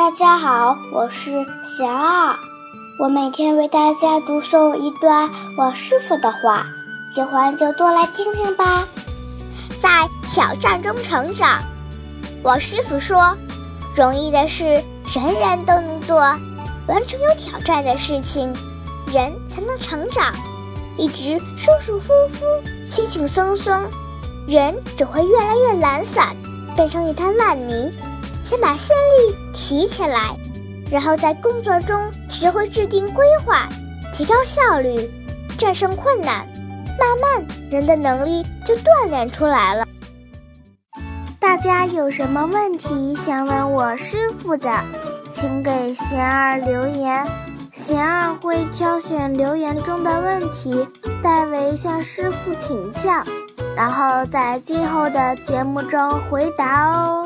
[0.00, 1.30] 大家好，我是
[1.76, 2.34] 贤二，
[2.98, 6.64] 我每天为大家读诵一段我师傅的话，
[7.14, 8.82] 喜欢就多来听听吧。
[9.78, 11.60] 在挑战中成长，
[12.42, 13.36] 我师傅说，
[13.94, 16.16] 容易的事人人都能做，
[16.86, 18.50] 完成有挑战的事情，
[19.12, 20.32] 人才能成长。
[20.96, 22.46] 一直舒舒服服、
[22.88, 23.78] 轻轻松松，
[24.48, 26.34] 人只会越来越懒散，
[26.74, 27.92] 变成一滩烂泥。
[28.50, 30.36] 先把心力提起来，
[30.90, 33.68] 然后在工作中学会制定规划，
[34.12, 35.08] 提高效率，
[35.56, 36.48] 战胜困难，
[36.98, 39.86] 慢慢人的能力就锻炼出来了。
[41.38, 44.68] 大家有什么问题想问我师傅的，
[45.30, 47.24] 请给贤儿留言，
[47.72, 50.88] 贤儿会挑选留言中的问题，
[51.22, 53.22] 代为向师傅请教，
[53.76, 57.24] 然后在今后的节目中回答哦。